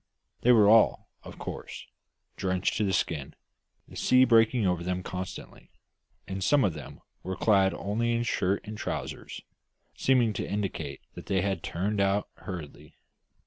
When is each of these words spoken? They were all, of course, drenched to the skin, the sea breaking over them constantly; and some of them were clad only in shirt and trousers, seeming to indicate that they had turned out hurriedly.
They 0.41 0.51
were 0.51 0.67
all, 0.67 1.09
of 1.21 1.37
course, 1.37 1.85
drenched 2.35 2.75
to 2.77 2.83
the 2.83 2.91
skin, 2.91 3.35
the 3.87 3.95
sea 3.95 4.25
breaking 4.25 4.65
over 4.65 4.83
them 4.83 5.03
constantly; 5.03 5.69
and 6.27 6.43
some 6.43 6.63
of 6.63 6.73
them 6.73 7.01
were 7.21 7.35
clad 7.35 7.71
only 7.75 8.13
in 8.13 8.23
shirt 8.23 8.65
and 8.65 8.75
trousers, 8.75 9.41
seeming 9.95 10.33
to 10.33 10.49
indicate 10.49 11.01
that 11.13 11.27
they 11.27 11.41
had 11.41 11.61
turned 11.61 12.01
out 12.01 12.29
hurriedly. 12.33 12.95